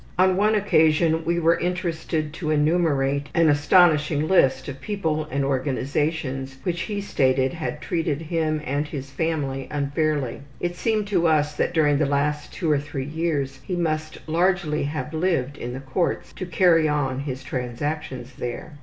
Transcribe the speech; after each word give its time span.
On 0.17 0.35
one 0.35 0.55
occasion 0.55 1.23
we 1.25 1.39
were 1.39 1.59
interested 1.59 2.33
to 2.33 2.49
enumerate 2.49 3.27
an 3.35 3.49
astonishing 3.49 4.27
list 4.27 4.67
of 4.67 4.81
people 4.81 5.27
and 5.29 5.45
organizations 5.45 6.57
which, 6.63 6.81
he 6.81 6.99
stated, 6.99 7.53
had 7.53 7.81
treated 7.81 8.19
him 8.23 8.63
and 8.65 8.87
his 8.87 9.11
family 9.11 9.67
unfairly. 9.69 10.41
It 10.59 10.75
seemed 10.75 11.05
to 11.09 11.27
us 11.27 11.53
that 11.55 11.75
during 11.75 11.99
the 11.99 12.07
last 12.07 12.51
two 12.51 12.71
or 12.71 12.79
three 12.79 13.05
years 13.05 13.59
he 13.63 13.75
must 13.75 14.17
largely 14.27 14.85
have 14.85 15.13
lived 15.13 15.55
in 15.55 15.73
the 15.73 15.79
courts 15.79 16.33
to 16.33 16.47
carry 16.47 16.87
on 16.89 17.19
his 17.19 17.43
transactions 17.43 18.33
there. 18.37 18.79